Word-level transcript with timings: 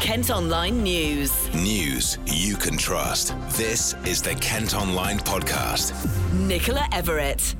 Kent 0.00 0.30
Online 0.30 0.82
News. 0.82 1.54
News 1.54 2.18
you 2.24 2.56
can 2.56 2.78
trust. 2.78 3.34
This 3.50 3.94
is 4.06 4.22
the 4.22 4.34
Kent 4.36 4.74
Online 4.74 5.18
Podcast. 5.18 5.92
Nicola 6.32 6.88
Everett. 6.90 7.54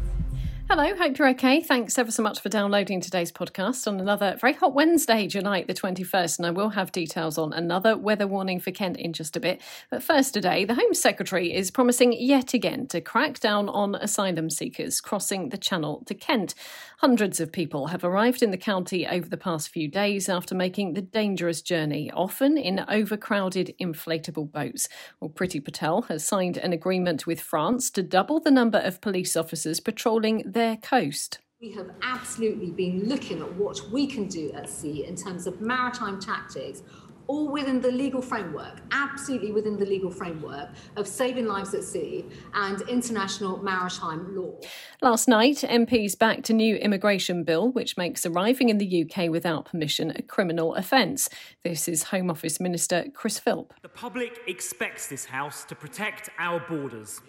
Hello, 0.70 0.94
hope 0.94 1.18
you're 1.18 1.28
okay. 1.30 1.60
Thanks 1.60 1.98
ever 1.98 2.12
so 2.12 2.22
much 2.22 2.38
for 2.38 2.48
downloading 2.48 3.00
today's 3.00 3.32
podcast 3.32 3.88
on 3.88 3.98
another 3.98 4.36
very 4.40 4.52
hot 4.52 4.72
Wednesday, 4.72 5.26
July 5.26 5.64
the 5.64 5.74
21st. 5.74 6.38
And 6.38 6.46
I 6.46 6.50
will 6.52 6.68
have 6.70 6.92
details 6.92 7.36
on 7.36 7.52
another 7.52 7.96
weather 7.96 8.28
warning 8.28 8.60
for 8.60 8.70
Kent 8.70 8.96
in 8.96 9.12
just 9.12 9.36
a 9.36 9.40
bit. 9.40 9.60
But 9.90 10.02
first, 10.02 10.32
today, 10.32 10.64
the 10.64 10.74
Home 10.74 10.94
Secretary 10.94 11.52
is 11.52 11.72
promising 11.72 12.12
yet 12.12 12.54
again 12.54 12.86
to 12.86 13.00
crack 13.00 13.40
down 13.40 13.68
on 13.68 13.96
asylum 13.96 14.48
seekers 14.48 15.00
crossing 15.00 15.48
the 15.48 15.58
Channel 15.58 16.04
to 16.06 16.14
Kent. 16.14 16.54
Hundreds 17.00 17.40
of 17.40 17.50
people 17.50 17.86
have 17.86 18.04
arrived 18.04 18.42
in 18.42 18.50
the 18.50 18.58
county 18.58 19.06
over 19.06 19.26
the 19.26 19.38
past 19.38 19.70
few 19.70 19.88
days 19.88 20.28
after 20.28 20.54
making 20.54 20.92
the 20.92 21.00
dangerous 21.00 21.62
journey, 21.62 22.10
often 22.10 22.58
in 22.58 22.84
overcrowded 22.90 23.74
inflatable 23.80 24.52
boats. 24.52 24.86
Well, 25.18 25.30
Priti 25.30 25.64
Patel 25.64 26.02
has 26.02 26.26
signed 26.26 26.58
an 26.58 26.74
agreement 26.74 27.26
with 27.26 27.40
France 27.40 27.88
to 27.92 28.02
double 28.02 28.38
the 28.38 28.50
number 28.50 28.76
of 28.76 29.00
police 29.00 29.34
officers 29.34 29.80
patrolling 29.80 30.42
their 30.44 30.76
coast. 30.76 31.38
We 31.58 31.72
have 31.72 31.90
absolutely 32.02 32.70
been 32.70 33.08
looking 33.08 33.40
at 33.40 33.54
what 33.56 33.80
we 33.90 34.06
can 34.06 34.28
do 34.28 34.52
at 34.52 34.68
sea 34.68 35.06
in 35.06 35.16
terms 35.16 35.46
of 35.46 35.58
maritime 35.62 36.20
tactics, 36.20 36.82
all 37.30 37.48
within 37.48 37.80
the 37.80 37.92
legal 37.92 38.20
framework, 38.20 38.80
absolutely 38.90 39.52
within 39.52 39.78
the 39.78 39.86
legal 39.86 40.10
framework 40.10 40.68
of 40.96 41.06
saving 41.06 41.46
lives 41.46 41.72
at 41.74 41.84
sea 41.84 42.24
and 42.54 42.80
international 42.88 43.62
maritime 43.62 44.34
law. 44.34 44.52
Last 45.00 45.28
night, 45.28 45.58
MPs 45.58 46.18
backed 46.18 46.50
a 46.50 46.52
new 46.52 46.74
immigration 46.74 47.44
bill 47.44 47.70
which 47.70 47.96
makes 47.96 48.26
arriving 48.26 48.68
in 48.68 48.78
the 48.78 49.04
UK 49.04 49.30
without 49.30 49.66
permission 49.66 50.12
a 50.16 50.22
criminal 50.22 50.74
offence. 50.74 51.28
This 51.62 51.86
is 51.86 52.02
Home 52.02 52.32
Office 52.32 52.58
Minister 52.58 53.04
Chris 53.14 53.38
Philp. 53.38 53.74
The 53.82 53.88
public 53.88 54.40
expects 54.48 55.06
this 55.06 55.26
House 55.26 55.64
to 55.66 55.76
protect 55.76 56.30
our 56.36 56.58
borders. 56.58 57.20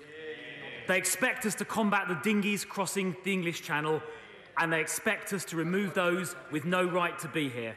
They 0.87 0.97
expect 0.97 1.45
us 1.45 1.53
to 1.55 1.65
combat 1.65 2.07
the 2.07 2.19
dinghies 2.23 2.65
crossing 2.65 3.15
the 3.23 3.31
English 3.31 3.61
Channel, 3.61 4.01
and 4.57 4.73
they 4.73 4.81
expect 4.81 5.31
us 5.31 5.45
to 5.45 5.55
remove 5.55 5.93
those 5.93 6.35
with 6.51 6.65
no 6.65 6.83
right 6.83 7.19
to 7.19 7.27
be 7.27 7.49
here. 7.49 7.75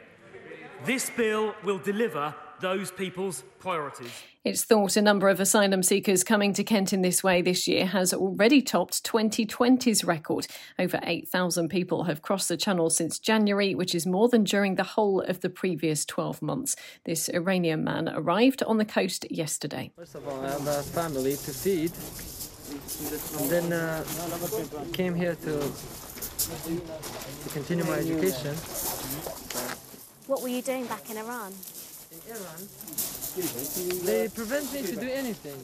This 0.85 1.09
bill 1.09 1.55
will 1.63 1.79
deliver 1.79 2.35
those 2.61 2.91
people's 2.91 3.43
priorities. 3.57 4.11
It's 4.43 4.63
thought 4.63 4.95
a 4.95 5.01
number 5.01 5.29
of 5.29 5.39
asylum 5.39 5.81
seekers 5.81 6.23
coming 6.23 6.53
to 6.53 6.63
Kent 6.63 6.93
in 6.93 7.01
this 7.01 7.23
way 7.23 7.41
this 7.41 7.67
year 7.67 7.87
has 7.87 8.13
already 8.13 8.61
topped 8.61 9.03
2020's 9.03 10.03
record. 10.03 10.45
Over 10.77 10.99
8,000 11.01 11.69
people 11.69 12.03
have 12.03 12.21
crossed 12.21 12.49
the 12.49 12.55
channel 12.55 12.91
since 12.91 13.17
January, 13.17 13.73
which 13.73 13.95
is 13.95 14.05
more 14.05 14.29
than 14.29 14.43
during 14.43 14.75
the 14.75 14.83
whole 14.83 15.21
of 15.21 15.41
the 15.41 15.49
previous 15.49 16.05
12 16.05 16.43
months. 16.43 16.75
This 17.03 17.29
Iranian 17.29 17.83
man 17.83 18.07
arrived 18.09 18.61
on 18.61 18.77
the 18.77 18.85
coast 18.85 19.25
yesterday. 19.31 19.91
First 19.95 20.13
of 20.13 20.27
all, 20.27 20.39
I 20.45 20.51
have 20.51 20.67
a 20.67 20.83
family 20.83 21.31
to 21.31 21.51
feed. 21.51 21.91
And 23.41 23.49
then 23.49 23.73
uh, 23.73 24.03
came 24.93 25.15
here 25.15 25.35
to 25.35 25.71
to 26.45 27.49
continue 27.49 27.83
my 27.85 27.93
education. 27.93 29.44
What 30.27 30.41
were 30.41 30.47
you 30.47 30.61
doing 30.61 30.85
back 30.87 31.09
in 31.09 31.17
Iran? 31.17 31.53
In 32.11 32.31
Iran, 32.31 32.67
they 34.05 34.27
prevent 34.29 34.71
me 34.73 34.81
to 34.81 34.95
do 34.95 35.09
anything. 35.09 35.59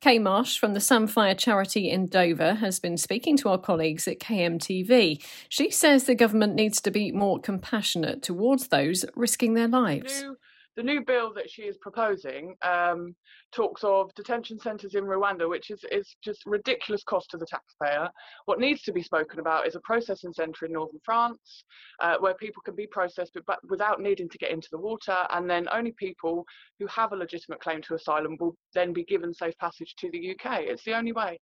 Kay 0.00 0.18
Marsh 0.18 0.58
from 0.58 0.72
the 0.72 0.80
Samphire 0.80 1.34
charity 1.34 1.90
in 1.90 2.06
Dover 2.06 2.54
has 2.54 2.80
been 2.80 2.96
speaking 2.96 3.36
to 3.38 3.50
our 3.50 3.58
colleagues 3.58 4.08
at 4.08 4.18
KMTV. 4.18 5.22
She 5.48 5.70
says 5.70 6.04
the 6.04 6.14
government 6.14 6.54
needs 6.54 6.80
to 6.80 6.90
be 6.90 7.12
more 7.12 7.38
compassionate 7.38 8.22
towards 8.22 8.68
those 8.68 9.04
risking 9.14 9.54
their 9.54 9.68
lives. 9.68 10.22
new, 10.22 10.36
the 10.76 10.82
new 10.82 11.04
bill 11.04 11.32
that 11.34 11.50
she 11.50 11.62
is 11.62 11.76
proposing 11.78 12.54
um, 12.62 13.14
talks 13.52 13.82
of 13.82 14.14
detention 14.14 14.58
centres 14.58 14.94
in 14.94 15.04
Rwanda, 15.04 15.48
which 15.48 15.70
is, 15.70 15.84
is 15.90 16.16
just 16.22 16.42
ridiculous 16.46 17.02
cost 17.02 17.30
to 17.30 17.36
the 17.36 17.46
taxpayer. 17.46 18.08
What 18.46 18.60
needs 18.60 18.82
to 18.82 18.92
be 18.92 19.02
spoken 19.02 19.40
about 19.40 19.66
is 19.66 19.74
a 19.74 19.80
processing 19.80 20.32
centre 20.32 20.66
in 20.66 20.72
northern 20.72 21.00
France 21.04 21.64
uh, 22.00 22.16
where 22.20 22.34
people 22.34 22.62
can 22.62 22.74
be 22.74 22.86
processed 22.86 23.36
but 23.46 23.58
without 23.68 24.00
needing 24.00 24.28
to 24.28 24.38
get 24.38 24.52
into 24.52 24.68
the 24.70 24.78
water, 24.78 25.16
and 25.30 25.48
then 25.48 25.66
only 25.72 25.92
people 25.92 26.44
who 26.78 26.86
have 26.86 27.12
a 27.12 27.16
legitimate 27.16 27.60
claim 27.60 27.82
to 27.82 27.94
asylum 27.94 28.36
will 28.38 28.54
then 28.74 28.92
be 28.92 29.04
given 29.04 29.34
safe 29.34 29.56
passage 29.58 29.94
to 29.98 30.10
the 30.10 30.30
UK. 30.30 30.60
It's 30.62 30.84
the 30.84 30.94
only 30.94 31.12
way. 31.12 31.38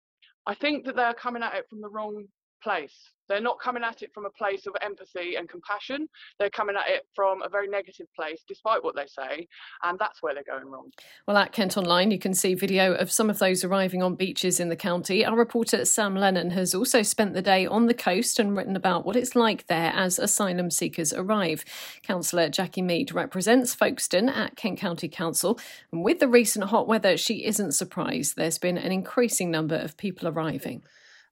I 0.45 0.53
think 0.53 0.85
that 0.85 0.95
they're 0.95 1.13
coming 1.13 1.41
at 1.43 1.55
it 1.55 1.65
from 1.69 1.81
the 1.81 1.89
wrong 1.89 2.25
place. 2.61 3.11
They're 3.27 3.41
not 3.41 3.59
coming 3.59 3.83
at 3.83 4.01
it 4.01 4.13
from 4.13 4.25
a 4.25 4.29
place 4.29 4.65
of 4.67 4.75
empathy 4.81 5.35
and 5.35 5.49
compassion. 5.49 6.07
They're 6.39 6.49
coming 6.49 6.75
at 6.75 6.89
it 6.89 7.07
from 7.15 7.41
a 7.41 7.49
very 7.49 7.67
negative 7.67 8.07
place, 8.15 8.43
despite 8.47 8.83
what 8.83 8.95
they 8.95 9.07
say, 9.07 9.47
and 9.83 9.97
that's 9.99 10.21
where 10.21 10.33
they're 10.33 10.43
going 10.43 10.69
wrong. 10.69 10.91
Well, 11.27 11.37
at 11.37 11.51
Kent 11.51 11.77
Online, 11.77 12.11
you 12.11 12.19
can 12.19 12.33
see 12.33 12.53
video 12.53 12.93
of 12.93 13.11
some 13.11 13.29
of 13.29 13.39
those 13.39 13.63
arriving 13.63 14.03
on 14.03 14.15
beaches 14.15 14.59
in 14.59 14.69
the 14.69 14.75
county. 14.75 15.25
Our 15.25 15.35
reporter 15.35 15.85
Sam 15.85 16.15
Lennon 16.15 16.51
has 16.51 16.75
also 16.75 17.01
spent 17.01 17.33
the 17.33 17.41
day 17.41 17.65
on 17.65 17.87
the 17.87 17.93
coast 17.93 18.39
and 18.39 18.55
written 18.55 18.75
about 18.75 19.05
what 19.05 19.15
it's 19.15 19.35
like 19.35 19.67
there 19.67 19.91
as 19.95 20.19
asylum 20.19 20.69
seekers 20.69 21.13
arrive. 21.13 21.65
Councillor 22.03 22.49
Jackie 22.49 22.81
Meade 22.81 23.13
represents 23.13 23.73
Folkestone 23.73 24.29
at 24.29 24.55
Kent 24.55 24.79
County 24.79 25.07
Council, 25.07 25.59
and 25.91 26.03
with 26.03 26.19
the 26.19 26.27
recent 26.27 26.65
hot 26.65 26.87
weather, 26.87 27.17
she 27.17 27.45
isn't 27.45 27.73
surprised. 27.73 28.35
There's 28.35 28.57
been 28.57 28.77
an 28.77 28.91
increasing 28.91 29.51
number 29.51 29.75
of 29.75 29.97
people 29.97 30.27
arriving. 30.27 30.83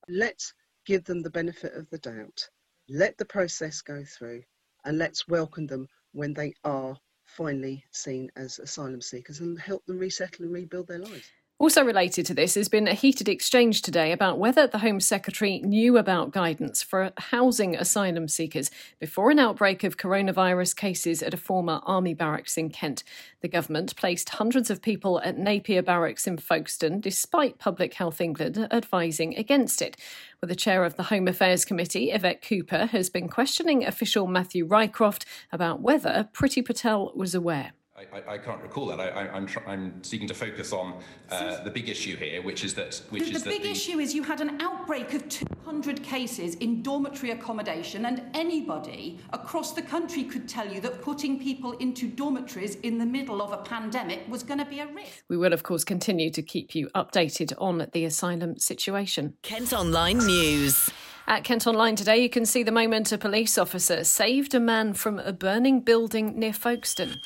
Let's 0.10 0.54
give 0.86 1.04
them 1.06 1.22
the 1.22 1.30
benefit 1.30 1.74
of 1.74 1.90
the 1.90 1.98
doubt. 2.00 2.50
Let 2.90 3.18
the 3.18 3.26
process 3.26 3.82
go 3.82 4.04
through 4.04 4.44
and 4.86 4.98
let's 4.98 5.28
welcome 5.28 5.68
them 5.68 5.88
when 6.12 6.34
they 6.34 6.54
are 6.64 6.98
finally 7.26 7.84
seen 7.92 8.30
as 8.36 8.60
asylum 8.60 9.02
seekers 9.02 9.40
and 9.40 9.60
help 9.60 9.86
them 9.86 9.98
resettle 9.98 10.46
and 10.46 10.54
rebuild 10.54 10.88
their 10.88 11.00
lives. 11.00 11.30
Also 11.64 11.82
related 11.82 12.26
to 12.26 12.34
this 12.34 12.56
has 12.56 12.68
been 12.68 12.90
a 12.90 12.94
heated 12.94 13.30
exchange 13.30 13.82
today 13.82 14.12
about 14.12 14.38
whether 14.38 14.68
the 14.68 14.80
Home 14.80 15.00
Secretary 15.00 15.60
knew 15.60 15.98
about 15.98 16.32
guidance 16.32 16.84
for 16.84 17.14
housing 17.18 17.74
asylum 17.74 18.28
seekers 18.28 18.70
before 19.00 19.32
an 19.32 19.40
outbreak 19.40 19.86
of 19.86 19.96
coronavirus 19.96 20.76
cases 20.76 21.24
at 21.24 21.34
a 21.34 21.38
former 21.38 21.80
army 21.86 22.14
barracks 22.14 22.58
in 22.58 22.70
Kent. 22.70 23.06
The 23.40 23.48
government 23.48 23.96
placed 23.96 24.28
hundreds 24.28 24.70
of 24.70 24.82
people 24.82 25.22
at 25.22 25.38
Napier 25.38 25.82
Barracks 25.82 26.28
in 26.28 26.36
Folkestone 26.36 27.00
despite 27.00 27.60
Public 27.60 27.94
Health 27.94 28.20
England 28.20 28.68
advising 28.70 29.38
against 29.38 29.82
it. 29.82 29.96
Well, 30.42 30.50
the 30.50 30.58
chair 30.58 30.84
of 30.84 30.98
the 30.98 31.04
Home 31.04 31.30
Affairs 31.30 31.64
Committee, 31.64 32.12
Yvette 32.12 32.42
Cooper, 32.42 32.88
has 32.88 33.10
been 33.10 33.30
questioning 33.30 33.86
official 33.86 34.28
Matthew 34.28 34.68
Rycroft 34.68 35.24
about 35.50 35.80
whether 35.80 36.28
Priti 36.34 36.66
Patel 36.66 37.14
was 37.16 37.34
aware. 37.34 37.72
I, 38.12 38.34
I, 38.34 38.38
can't 38.38 38.62
recall 38.62 38.88
that. 38.88 39.00
I, 39.00 39.36
am 39.36 39.46
tr- 39.46 39.68
I'm 39.68 40.04
seeking 40.04 40.28
to 40.28 40.34
focus 40.34 40.74
on 40.74 41.00
uh, 41.30 41.64
the 41.64 41.70
big 41.70 41.90
issue 41.90 42.16
here, 42.16 42.42
which 42.42 42.64
is 42.64 42.74
that 42.76 43.02
which 43.10 43.24
the, 43.24 43.36
is 43.36 43.44
the 43.44 43.50
that 43.50 43.58
big 43.58 43.64
the... 43.64 43.72
issue 43.72 44.00
is 44.00 44.14
you 44.14 44.24
had 44.24 44.42
an 44.42 44.60
outbreak 44.62 45.14
of 45.14 45.28
200 45.30 46.04
cases 46.04 46.56
in 46.56 46.82
dormitory 46.82 47.32
accommodation, 47.32 48.06
and 48.06 48.24
anybody 48.34 49.20
across 49.32 49.74
the 49.74 49.82
country 49.82 50.24
could 50.24 50.48
tell 50.48 50.68
you 50.68 50.82
that 50.82 51.02
putting 51.02 51.40
people 51.40 51.74
into 51.74 52.08
dormitories 52.08 52.76
in 52.78 52.98
the 52.98 53.06
middle 53.06 53.42
of 53.42 53.52
a 53.52 53.58
pandemic 53.58 54.28
was 54.28 54.44
going 54.44 54.60
to 54.60 54.66
be 54.66 54.80
a 54.80 54.88
risk. 54.88 55.24
We 55.30 55.38
will, 55.38 55.54
of 55.54 55.64
course, 55.64 55.84
continue 55.84 56.32
to 56.32 56.42
keep 56.42 56.76
you 56.76 56.90
updated 56.96 57.54
on 57.58 57.88
the 57.94 58.06
asylum 58.06 58.58
situation. 58.58 59.36
Kent 59.42 59.74
Online 59.74 60.18
News. 60.18 60.92
At 61.26 61.46
Kent 61.46 61.68
Online 61.68 61.96
today, 61.96 62.22
you 62.22 62.30
can 62.30 62.46
see 62.46 62.64
the 62.64 62.72
moment 62.72 63.12
a 63.14 63.18
police 63.18 63.58
officer 63.58 64.04
saved 64.04 64.54
a 64.54 64.60
man 64.60 64.94
from 64.94 65.20
a 65.20 65.32
burning 65.32 65.80
building 65.80 66.38
near 66.38 66.52
Folkestone. 66.52 67.22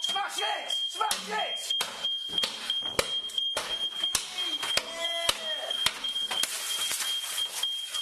Smash 0.00 0.38
it! 0.38 0.70
Smash 0.88 1.28
it! 1.28 1.74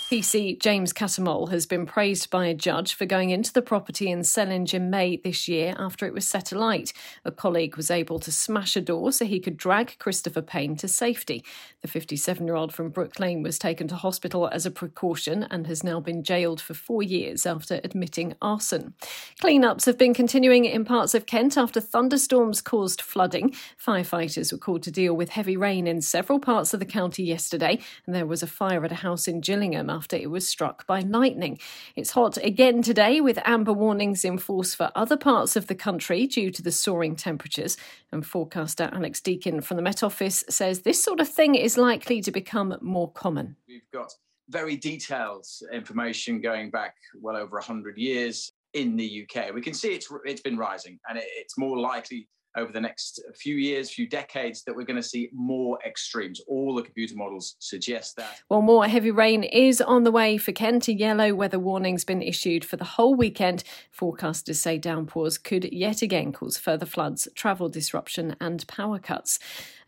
PC 0.08 0.58
James 0.58 0.94
Catamol 0.94 1.50
has 1.50 1.66
been 1.66 1.84
praised 1.84 2.30
by 2.30 2.46
a 2.46 2.54
judge 2.54 2.94
for 2.94 3.04
going 3.04 3.28
into 3.28 3.52
the 3.52 3.60
property 3.60 4.10
in 4.10 4.20
Sellindge 4.20 4.72
in 4.72 4.88
May 4.88 5.18
this 5.18 5.48
year 5.48 5.74
after 5.78 6.06
it 6.06 6.14
was 6.14 6.26
set 6.26 6.50
alight. 6.50 6.94
A 7.26 7.30
colleague 7.30 7.76
was 7.76 7.90
able 7.90 8.18
to 8.20 8.32
smash 8.32 8.74
a 8.74 8.80
door 8.80 9.12
so 9.12 9.26
he 9.26 9.38
could 9.38 9.58
drag 9.58 9.98
Christopher 9.98 10.40
Payne 10.40 10.76
to 10.76 10.88
safety. 10.88 11.44
The 11.82 11.88
57 11.88 12.46
year 12.46 12.56
old 12.56 12.72
from 12.72 12.88
Brook 12.88 13.20
Lane 13.20 13.42
was 13.42 13.58
taken 13.58 13.86
to 13.88 13.96
hospital 13.96 14.48
as 14.48 14.64
a 14.64 14.70
precaution 14.70 15.42
and 15.42 15.66
has 15.66 15.84
now 15.84 16.00
been 16.00 16.22
jailed 16.22 16.62
for 16.62 16.72
four 16.72 17.02
years 17.02 17.44
after 17.44 17.78
admitting 17.84 18.34
arson. 18.40 18.94
Cleanups 19.42 19.84
have 19.84 19.98
been 19.98 20.14
continuing 20.14 20.64
in 20.64 20.86
parts 20.86 21.12
of 21.12 21.26
Kent 21.26 21.58
after 21.58 21.82
thunderstorms 21.82 22.62
caused 22.62 23.02
flooding. 23.02 23.54
Firefighters 23.78 24.52
were 24.52 24.58
called 24.58 24.84
to 24.84 24.90
deal 24.90 25.14
with 25.14 25.28
heavy 25.28 25.58
rain 25.58 25.86
in 25.86 26.00
several 26.00 26.40
parts 26.40 26.72
of 26.72 26.80
the 26.80 26.86
county 26.86 27.24
yesterday, 27.24 27.78
and 28.06 28.14
there 28.14 28.24
was 28.24 28.42
a 28.42 28.46
fire 28.46 28.82
at 28.86 28.92
a 28.92 28.94
house 28.94 29.28
in 29.28 29.42
Gillingham 29.42 29.97
after 29.98 30.14
it 30.14 30.30
was 30.30 30.46
struck 30.46 30.86
by 30.86 31.00
lightning. 31.00 31.58
It's 31.96 32.12
hot 32.12 32.36
again 32.36 32.82
today 32.82 33.20
with 33.20 33.40
amber 33.44 33.72
warnings 33.72 34.24
in 34.24 34.38
force 34.38 34.72
for 34.72 34.92
other 34.94 35.16
parts 35.16 35.56
of 35.56 35.66
the 35.66 35.74
country 35.74 36.28
due 36.28 36.52
to 36.52 36.62
the 36.62 36.70
soaring 36.70 37.16
temperatures. 37.16 37.76
And 38.12 38.24
forecaster 38.24 38.88
Alex 38.92 39.20
Deakin 39.20 39.60
from 39.60 39.76
the 39.76 39.82
Met 39.82 40.04
Office 40.04 40.44
says 40.48 40.82
this 40.82 41.02
sort 41.02 41.18
of 41.18 41.28
thing 41.28 41.56
is 41.56 41.76
likely 41.76 42.20
to 42.20 42.30
become 42.30 42.78
more 42.80 43.10
common. 43.10 43.56
We've 43.66 43.90
got 43.92 44.12
very 44.48 44.76
detailed 44.76 45.46
information 45.72 46.40
going 46.40 46.70
back 46.70 46.94
well 47.20 47.36
over 47.36 47.56
100 47.56 47.98
years 47.98 48.52
in 48.74 48.96
the 48.96 49.26
UK. 49.26 49.52
We 49.52 49.62
can 49.62 49.74
see 49.74 49.88
it's 49.88 50.08
it's 50.24 50.42
been 50.42 50.56
rising, 50.56 51.00
and 51.08 51.18
it, 51.18 51.24
it's 51.26 51.58
more 51.58 51.76
likely 51.76 52.28
over 52.56 52.72
the 52.72 52.80
next 52.80 53.20
few 53.34 53.56
years, 53.56 53.90
few 53.90 54.08
decades, 54.08 54.62
that 54.64 54.74
we're 54.74 54.84
going 54.84 54.96
to 54.96 55.02
see 55.02 55.30
more 55.32 55.78
extremes. 55.86 56.40
All 56.48 56.74
the 56.74 56.82
computer 56.82 57.14
models 57.16 57.56
suggest 57.58 58.16
that. 58.16 58.40
Well, 58.48 58.62
more 58.62 58.86
heavy 58.86 59.10
rain 59.10 59.44
is 59.44 59.80
on 59.80 60.04
the 60.04 60.10
way 60.10 60.38
for 60.38 60.52
Kent. 60.52 60.88
A 60.88 60.94
yellow 60.94 61.34
weather 61.34 61.58
warning's 61.58 62.04
been 62.04 62.22
issued 62.22 62.64
for 62.64 62.76
the 62.76 62.84
whole 62.84 63.14
weekend. 63.14 63.64
Forecasters 63.96 64.56
say 64.56 64.78
downpours 64.78 65.38
could 65.38 65.72
yet 65.72 66.02
again 66.02 66.32
cause 66.32 66.58
further 66.58 66.86
floods, 66.86 67.28
travel 67.34 67.68
disruption, 67.68 68.36
and 68.40 68.66
power 68.66 68.98
cuts. 68.98 69.38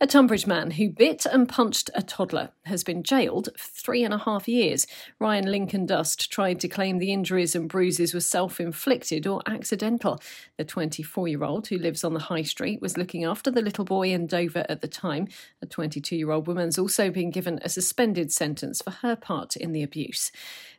A 0.02 0.06
Tunbridge 0.06 0.47
man 0.47 0.70
who 0.70 0.88
bit 0.88 1.26
and 1.26 1.47
punched 1.47 1.91
a 1.94 2.00
toddler 2.00 2.52
has 2.64 2.82
been 2.82 3.02
jailed 3.02 3.50
for 3.55 3.69
three 3.82 4.02
and 4.02 4.14
a 4.14 4.19
half 4.19 4.49
years. 4.49 4.87
Ryan 5.19 5.44
Lincoln 5.52 5.85
Dust 5.85 6.32
tried 6.32 6.58
to 6.61 6.69
claim 6.69 6.97
the 6.97 7.12
injuries 7.12 7.55
and 7.55 7.69
bruises 7.69 8.14
were 8.14 8.20
self 8.20 8.61
inflicted 8.61 9.26
or 9.26 9.43
accidental. 9.44 10.19
The 10.56 10.64
24 10.64 11.29
year 11.29 11.44
old, 11.44 11.67
who 11.67 11.76
lives 11.76 12.02
on 12.02 12.14
the 12.14 12.20
high 12.20 12.44
street, 12.44 12.81
was 12.81 12.97
looking 12.97 13.25
after 13.25 13.50
the 13.50 13.61
little 13.61 13.85
boy 13.85 14.08
in 14.08 14.26
Dover 14.26 14.64
at 14.70 14.81
the 14.81 14.88
time. 14.88 15.29
A 15.61 15.67
22 15.67 16.17
year 16.17 16.31
old 16.31 16.47
woman's 16.47 16.79
also 16.79 17.11
been 17.11 17.31
given 17.31 17.61
a 17.61 17.69
suspended 17.69 18.32
sentence 18.32 18.81
for 18.81 18.93
her 18.93 19.17
part 19.17 19.55
in 19.55 19.73
the 19.73 19.82
abuse. 19.82 20.32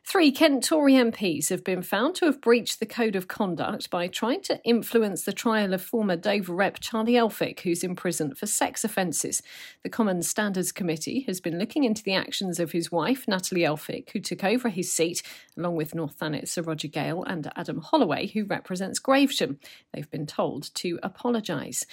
Three 0.04 0.32
Kent 0.32 0.64
Tory 0.64 0.94
MPs 0.94 1.48
have 1.48 1.62
been 1.62 1.82
found 1.82 2.16
to 2.16 2.24
have 2.24 2.40
breached 2.40 2.80
the 2.80 2.86
code 2.86 3.14
of 3.14 3.28
conduct 3.28 3.88
by 3.88 4.08
trying 4.08 4.40
to 4.42 4.60
influence 4.64 5.22
the 5.22 5.32
trial 5.32 5.72
of 5.72 5.80
former 5.80 6.16
Dover 6.16 6.52
rep 6.52 6.80
Charlie 6.80 7.12
Elphicke, 7.12 7.60
who's 7.60 7.84
in 7.84 7.94
prison 7.94 8.34
for 8.34 8.46
sex 8.46 8.82
offences. 8.82 9.11
The 9.12 9.88
Commons 9.88 10.28
Standards 10.28 10.72
Committee 10.72 11.20
has 11.26 11.40
been 11.40 11.58
looking 11.58 11.84
into 11.84 12.02
the 12.02 12.14
actions 12.14 12.58
of 12.58 12.72
his 12.72 12.90
wife, 12.90 13.26
Natalie 13.28 13.62
Elphicke, 13.62 14.10
who 14.10 14.20
took 14.20 14.44
over 14.44 14.68
his 14.68 14.92
seat, 14.92 15.22
along 15.56 15.76
with 15.76 15.94
North 15.94 16.18
Thanet 16.18 16.48
Sir 16.48 16.62
Roger 16.62 16.88
Gale 16.88 17.22
and 17.24 17.50
Adam 17.56 17.80
Holloway, 17.80 18.28
who 18.28 18.44
represents 18.44 19.00
Gravesham. 19.00 19.58
They've 19.92 20.10
been 20.10 20.26
told 20.26 20.74
to 20.76 20.98
apologise. 21.02 21.86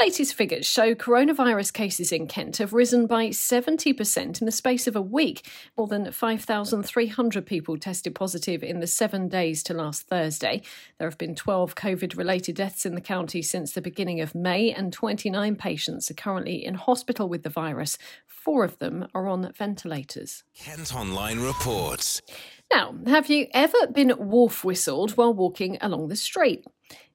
Latest 0.00 0.34
figures 0.34 0.66
show 0.66 0.94
coronavirus 0.94 1.72
cases 1.72 2.12
in 2.12 2.26
Kent 2.26 2.56
have 2.58 2.72
risen 2.72 3.06
by 3.06 3.28
70% 3.28 4.40
in 4.40 4.46
the 4.46 4.52
space 4.52 4.86
of 4.86 4.96
a 4.96 5.02
week. 5.02 5.48
More 5.76 5.86
than 5.86 6.10
5,300 6.10 7.46
people 7.46 7.78
tested 7.78 8.14
positive 8.14 8.62
in 8.62 8.80
the 8.80 8.86
seven 8.86 9.28
days 9.28 9.62
to 9.64 9.74
last 9.74 10.08
Thursday. 10.08 10.62
There 10.98 11.08
have 11.08 11.18
been 11.18 11.34
12 11.34 11.74
COVID 11.74 12.16
related 12.16 12.56
deaths 12.56 12.86
in 12.86 12.94
the 12.94 13.00
county 13.00 13.42
since 13.42 13.72
the 13.72 13.80
beginning 13.80 14.20
of 14.20 14.34
May, 14.34 14.72
and 14.72 14.92
29 14.92 15.56
patients 15.56 16.10
are 16.10 16.14
currently 16.14 16.63
in 16.64 16.74
hospital 16.74 17.28
with 17.28 17.42
the 17.42 17.50
virus. 17.50 17.98
Four 18.26 18.64
of 18.64 18.78
them 18.78 19.06
are 19.14 19.28
on 19.28 19.52
ventilators. 19.56 20.44
Kent 20.54 20.94
Online 20.94 21.40
reports. 21.40 22.22
Now, 22.72 22.94
have 23.06 23.28
you 23.28 23.46
ever 23.52 23.86
been 23.92 24.14
wolf 24.18 24.64
whistled 24.64 25.12
while 25.12 25.34
walking 25.34 25.78
along 25.80 26.08
the 26.08 26.16
street? 26.16 26.64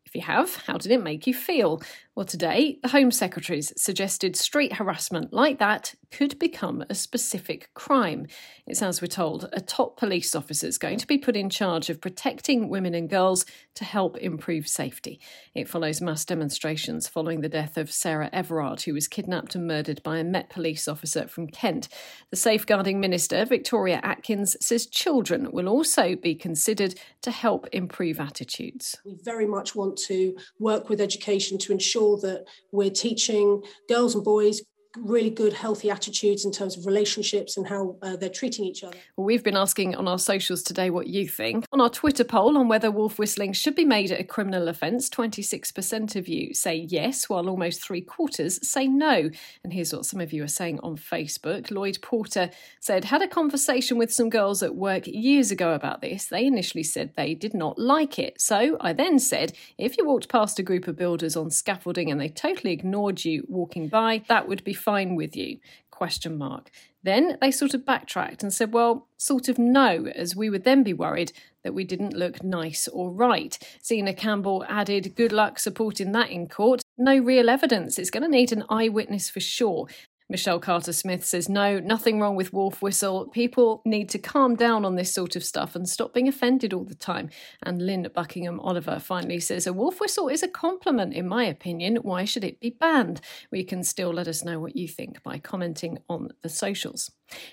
If 0.06 0.16
you 0.16 0.22
have, 0.22 0.56
how 0.66 0.78
did 0.78 0.92
it 0.92 1.04
make 1.04 1.28
you 1.28 1.36
feel? 1.36 1.84
Well, 2.20 2.26
today, 2.26 2.80
the 2.84 2.90
Home 2.90 3.12
Secretary's 3.12 3.72
suggested 3.82 4.36
street 4.36 4.74
harassment 4.74 5.32
like 5.32 5.58
that 5.60 5.96
could 6.12 6.38
become 6.38 6.84
a 6.90 6.96
specific 6.96 7.70
crime. 7.76 8.28
It's, 8.68 8.82
as 8.82 9.02
we're 9.02 9.08
told, 9.08 9.48
a 9.54 9.62
top 9.62 9.96
police 9.96 10.36
officer 10.36 10.68
is 10.68 10.78
going 10.78 10.98
to 10.98 11.08
be 11.08 11.18
put 11.18 11.38
in 11.38 11.50
charge 11.50 11.90
of 11.90 12.02
protecting 12.02 12.68
women 12.68 12.94
and 12.94 13.10
girls 13.10 13.46
to 13.76 13.86
help 13.86 14.18
improve 14.18 14.68
safety. 14.68 15.22
It 15.56 15.70
follows 15.70 16.02
mass 16.02 16.26
demonstrations 16.26 17.08
following 17.08 17.40
the 17.40 17.48
death 17.48 17.78
of 17.78 17.90
Sarah 17.90 18.30
Everard, 18.34 18.82
who 18.82 18.94
was 18.94 19.08
kidnapped 19.08 19.56
and 19.56 19.66
murdered 19.66 20.04
by 20.04 20.18
a 20.18 20.24
Met 20.26 20.50
police 20.50 20.90
officer 20.90 21.26
from 21.26 21.48
Kent. 21.48 21.88
The 22.32 22.36
Safeguarding 22.36 23.00
Minister, 23.00 23.46
Victoria 23.46 24.02
Atkins, 24.04 24.58
says 24.60 24.88
children 24.88 25.54
will 25.54 25.70
also 25.70 26.18
be 26.18 26.36
considered 26.36 26.96
to 27.22 27.32
help 27.32 27.66
improve 27.72 28.20
attitudes. 28.20 28.98
We 29.06 29.18
very 29.24 29.48
much 29.48 29.74
want 29.74 29.96
to 30.08 30.36
work 30.60 30.90
with 30.90 31.00
education 31.00 31.58
to 31.60 31.72
ensure 31.72 32.09
that 32.18 32.46
we're 32.72 32.90
teaching 32.90 33.64
girls 33.88 34.16
and 34.16 34.24
boys 34.24 34.62
really 34.98 35.30
good, 35.30 35.54
healthy 35.54 35.92
attitudes 35.92 36.46
in 36.46 36.52
terms 36.52 36.76
of 36.76 36.86
relationships 36.86 37.58
and 37.58 37.68
how 37.68 37.96
uh, 38.02 38.16
they're 38.16 38.28
treating 38.28 38.66
each 38.66 38.84
other. 38.84 38.98
Well, 39.16 39.26
we've 39.26 39.44
been 39.44 39.56
asking 39.56 39.96
on 39.96 40.08
our 40.08 40.18
socials 40.18 40.64
today 40.64 40.90
what 40.90 41.08
you 41.08 41.28
think. 41.28 41.66
On 41.72 41.80
our 41.80 41.90
Twitter 41.90 42.24
poll 42.24 42.58
on 42.58 42.68
whether 42.68 42.90
wolf 42.90 43.20
whistling 43.20 43.54
should 43.54 43.76
be 43.76 43.86
made 43.86 44.12
a 44.12 44.24
criminal 44.24 44.68
offence, 44.68 45.10
26% 45.10 46.16
of 46.16 46.28
you 46.28 46.54
say 46.56 46.76
yes, 46.76 47.30
while 47.30 47.50
almost 47.50 47.84
three 47.84 48.02
quarters 48.02 48.60
say 48.68 48.88
no. 48.88 49.30
And 49.64 49.74
here's 49.74 49.94
what 49.94 50.06
some 50.06 50.22
of 50.22 50.34
you 50.34 50.44
are 50.44 50.48
saying 50.48 50.80
on 50.82 50.98
Facebook. 50.98 51.70
Lloyd 51.70 52.00
Porter 52.02 52.50
said, 52.80 53.06
Had 53.06 53.22
a 53.22 53.28
conversation 53.28 53.98
with 53.98 54.12
some 54.12 54.30
girls 54.30 54.64
at 54.64 54.76
work 54.76 55.06
years 55.06 55.52
ago 55.52 55.74
about 55.74 56.02
this. 56.02 56.26
They 56.26 56.46
initially 56.46 56.84
said 56.84 57.14
they 57.16 57.36
did 57.36 57.54
not 57.54 57.78
like 57.78 58.18
it. 58.18 58.42
So 58.42 58.78
I 58.82 58.94
then 58.94 59.20
said, 59.20 59.54
if 59.78 59.98
you 59.98 60.06
walked 60.06 60.30
past 60.30 60.58
a 60.58 60.64
group 60.64 60.88
of 60.88 60.96
builders 60.96 61.36
on 61.36 61.52
scaffolding 61.52 62.10
and 62.10 62.20
they 62.20 62.30
totally 62.30 62.74
ignored 62.74 63.24
you 63.24 63.46
walking 63.48 63.88
by, 63.88 64.24
that 64.28 64.48
would 64.48 64.64
be 64.64 64.74
fine 64.80 65.16
with 65.16 65.36
you? 65.36 65.60
Question 65.92 66.38
mark. 66.38 66.72
Then 67.04 67.38
they 67.40 67.52
sort 67.52 67.74
of 67.74 67.86
backtracked 67.86 68.44
and 68.44 68.54
said, 68.54 68.74
well, 68.74 69.08
sort 69.18 69.48
of 69.48 69.58
no, 69.58 70.06
as 70.16 70.36
we 70.36 70.50
would 70.50 70.64
then 70.64 70.84
be 70.84 70.94
worried 70.94 71.32
that 71.64 71.74
we 71.74 71.84
didn't 71.84 72.16
look 72.16 72.44
nice 72.44 72.88
or 72.88 73.12
right. 73.12 73.58
Zena 73.84 74.14
Campbell 74.14 74.66
added, 74.68 75.16
good 75.16 75.32
luck 75.32 75.60
supporting 75.60 76.12
that 76.14 76.30
in 76.30 76.48
court. 76.48 76.82
No 76.98 77.18
real 77.18 77.50
evidence. 77.50 77.98
It's 77.98 78.10
going 78.10 78.24
to 78.24 78.30
need 78.30 78.52
an 78.52 78.64
eyewitness 78.70 79.30
for 79.30 79.40
sure. 79.40 79.88
Michelle 80.32 80.60
Carter 80.60 80.94
Smith 80.94 81.26
says, 81.26 81.50
no, 81.50 81.80
nothing 81.80 82.20
wrong 82.20 82.36
with 82.36 82.54
Wolf 82.54 82.84
Whistle. 82.84 83.28
People 83.30 83.82
need 83.84 84.10
to 84.10 84.20
calm 84.20 84.56
down 84.56 84.86
on 84.86 84.96
this 84.96 85.12
sort 85.12 85.36
of 85.36 85.44
stuff 85.44 85.76
and 85.76 85.90
stop 85.90 86.14
being 86.14 86.28
offended 86.28 86.72
all 86.72 86.84
the 86.84 86.94
time. 86.94 87.32
And 87.64 87.82
Lynn 87.82 88.08
Buckingham 88.14 88.60
Oliver 88.60 89.00
finally 89.00 89.40
says, 89.40 89.66
a 89.66 89.74
wolf 89.74 90.00
whistle 90.00 90.30
is 90.30 90.44
a 90.44 90.48
compliment, 90.48 91.16
in 91.16 91.28
my 91.28 91.46
opinion. 91.46 91.96
Why 92.04 92.26
should 92.26 92.44
it 92.44 92.60
be 92.60 92.70
banned? 92.70 93.22
We 93.52 93.64
can 93.64 93.84
still 93.84 94.14
let 94.14 94.28
us 94.28 94.44
know 94.44 94.60
what 94.60 94.76
you 94.76 94.88
think 94.88 95.24
by 95.24 95.40
commenting 95.40 95.98
on 96.08 96.30
the 96.44 96.50
socials. 96.50 97.10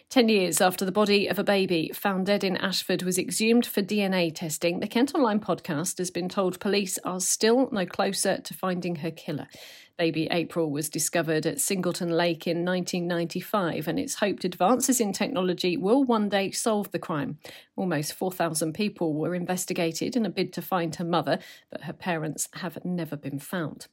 Ten 0.09 0.29
years 0.29 0.61
after 0.61 0.85
the 0.85 0.93
body 0.93 1.27
of 1.27 1.39
a 1.39 1.45
baby 1.45 1.91
found 1.95 2.27
dead 2.27 2.45
in 2.45 2.57
Ashford 2.57 3.03
was 3.03 3.19
exhumed 3.19 3.67
for 3.67 3.83
DNA 3.83 4.35
testing, 4.35 4.81
the 4.81 4.87
Kent 4.87 5.15
Online 5.15 5.41
podcast 5.41 5.99
has 5.99 6.11
been 6.11 6.29
told 6.29 6.61
police 6.61 6.99
are 7.05 7.21
still 7.21 7.69
no 7.73 7.85
closer 7.85 8.39
to 8.39 8.55
finding 8.55 8.97
her 8.97 9.11
killer. 9.11 9.49
Baby 9.99 10.29
April 10.31 10.71
was 10.71 10.91
discovered 10.91 11.47
at 11.47 11.61
Singleton 11.61 12.11
Lake 12.11 12.47
in 12.47 12.67
1995, 12.67 13.89
and 13.89 13.99
it's 13.99 14.17
hoped 14.17 14.45
advances 14.45 15.01
in 15.01 15.13
technology 15.13 15.79
will 15.79 16.05
one 16.05 16.29
day 16.29 16.51
solve 16.51 16.91
the 16.91 16.99
crime. 16.99 17.39
Almost 17.77 18.13
4,000 18.13 18.75
people 18.75 19.15
were 19.15 19.35
investigated 19.35 20.15
in 20.15 20.27
a 20.27 20.31
bid 20.31 20.53
to 20.53 20.63
find 20.63 20.95
her 20.97 21.05
mother, 21.05 21.39
but 21.71 21.85
her 21.85 21.95
parents 21.95 22.49
have 22.55 22.85
never 22.85 23.17
been 23.17 23.39
found. 23.39 23.87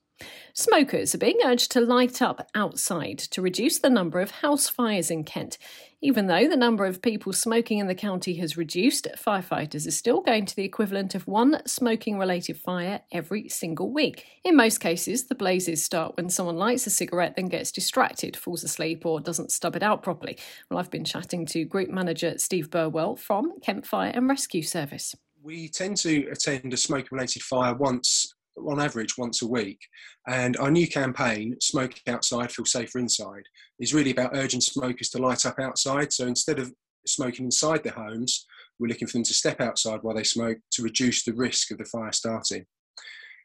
Smokers 0.54 1.16
are 1.16 1.20
being 1.20 1.40
urged 1.44 1.72
to 1.72 1.82
light 1.82 2.22
up 2.22 2.48
outside 2.54 3.18
to 3.20 3.42
reduce 3.42 3.80
the 3.80 3.90
number 3.90 4.20
of 4.20 4.32
house 4.32 4.70
fires 4.70 5.10
in 5.10 5.24
Kent. 5.24 5.58
Even 6.06 6.28
though 6.28 6.50
the 6.50 6.58
number 6.58 6.86
of 6.86 7.02
people 7.02 7.32
smoking 7.32 7.78
in 7.78 7.88
the 7.88 7.96
county 7.96 8.34
has 8.34 8.58
reduced, 8.58 9.08
firefighters 9.18 9.88
are 9.88 9.92
still 9.92 10.20
going 10.20 10.46
to 10.46 10.54
the 10.54 10.66
equivalent 10.66 11.16
of 11.16 11.26
one 11.30 11.66
smoking 11.66 12.20
related 12.20 12.58
fire 12.58 13.00
every 13.14 13.48
single 13.48 13.90
week. 13.90 14.26
In 14.44 14.58
most 14.58 14.82
cases, 14.82 15.28
the 15.28 15.36
blazes 15.36 15.82
start 15.82 16.18
when 16.18 16.30
someone 16.30 16.58
lights 16.58 16.86
a 16.86 16.90
cigarette, 16.90 17.38
then 17.38 17.48
gets 17.48 17.72
distracted, 17.72 18.36
falls 18.36 18.66
asleep, 18.66 19.06
or 19.06 19.22
doesn't 19.22 19.54
stub 19.54 19.78
it 19.78 19.82
out 19.82 20.04
properly. 20.04 20.38
Well, 20.70 20.78
I've 20.78 20.92
been 20.92 21.06
chatting 21.06 21.46
to 21.46 21.64
Group 21.64 21.90
Manager 21.90 22.38
Steve 22.38 22.70
Burwell 22.70 23.16
from 23.16 23.54
Kent 23.62 23.88
Fire 23.88 24.12
and 24.14 24.28
Rescue 24.28 24.62
Service. 24.62 25.16
We 25.42 25.70
tend 25.70 25.96
to 25.98 26.28
attend 26.30 26.74
a 26.74 26.78
smoke 26.78 27.14
related 27.14 27.44
fire 27.44 27.76
once 27.76 28.34
on 28.58 28.80
average 28.80 29.18
once 29.18 29.42
a 29.42 29.48
week. 29.48 29.80
And 30.28 30.58
our 30.58 30.72
new 30.72 30.88
campaign, 30.88 31.58
Smoke 31.62 31.94
Outside, 32.08 32.52
Feel 32.52 32.66
Safer 32.66 33.00
Inside, 33.00 33.44
is 33.80 33.94
really 33.94 34.12
about 34.12 34.36
urging 34.36 34.62
smokers 34.62 35.10
to 35.10 35.18
light 35.18 35.46
up 35.46 35.60
outside. 35.60 36.14
So 36.14 36.28
instead 36.28 36.60
of 36.60 36.72
smoking 37.06 37.46
inside 37.46 37.84
their 37.84 37.94
homes, 37.94 38.46
we're 38.80 38.88
looking 38.88 39.08
for 39.08 39.14
them 39.14 39.24
to 39.24 39.34
step 39.34 39.62
outside 39.62 40.00
while 40.02 40.16
they 40.16 40.24
smoke 40.24 40.58
to 40.72 40.84
reduce 40.84 41.24
the 41.24 41.34
risk 41.34 41.72
of 41.72 41.78
the 41.78 41.86
fire 41.86 42.12
starting. 42.12 42.66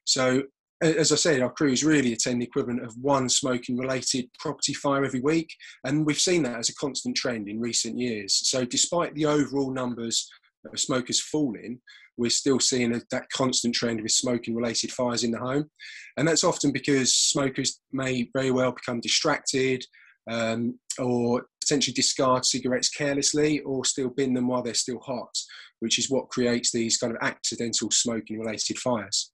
So, 0.04 0.44
as 0.80 1.10
I 1.10 1.16
said, 1.16 1.42
our 1.42 1.52
crews 1.52 1.84
really 1.84 2.12
attend 2.12 2.40
the 2.40 2.46
equivalent 2.46 2.84
of 2.84 2.96
one 3.00 3.28
smoking 3.28 3.76
related 3.76 4.26
property 4.38 4.72
fire 4.72 5.04
every 5.04 5.20
week. 5.20 5.52
And 5.84 6.06
we've 6.06 6.20
seen 6.20 6.44
that 6.44 6.58
as 6.58 6.68
a 6.68 6.74
constant 6.76 7.16
trend 7.16 7.48
in 7.48 7.60
recent 7.60 7.98
years. 7.98 8.48
So, 8.48 8.64
despite 8.64 9.14
the 9.14 9.26
overall 9.26 9.72
numbers 9.72 10.30
of 10.72 10.78
smokers 10.78 11.20
falling, 11.20 11.80
we're 12.18 12.28
still 12.30 12.60
seeing 12.60 12.94
a, 12.94 13.00
that 13.10 13.30
constant 13.30 13.74
trend 13.74 14.02
with 14.02 14.12
smoking 14.12 14.54
related 14.54 14.92
fires 14.92 15.24
in 15.24 15.30
the 15.30 15.38
home. 15.38 15.70
And 16.16 16.26
that's 16.26 16.44
often 16.44 16.72
because 16.72 17.14
smokers 17.14 17.80
may 17.92 18.28
very 18.34 18.50
well 18.50 18.72
become 18.72 19.00
distracted 19.00 19.84
um, 20.30 20.78
or 20.98 21.46
potentially 21.60 21.94
discard 21.94 22.44
cigarettes 22.44 22.90
carelessly 22.90 23.60
or 23.60 23.84
still 23.84 24.10
bin 24.10 24.34
them 24.34 24.48
while 24.48 24.62
they're 24.62 24.74
still 24.74 25.00
hot, 25.00 25.34
which 25.80 25.98
is 25.98 26.10
what 26.10 26.28
creates 26.28 26.72
these 26.72 26.98
kind 26.98 27.14
of 27.14 27.18
accidental 27.22 27.90
smoking 27.90 28.38
related 28.38 28.78
fires. 28.78 29.32